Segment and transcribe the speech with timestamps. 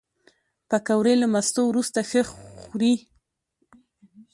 [0.69, 2.21] پکورې له مستو وروسته ښه
[2.61, 2.95] خوري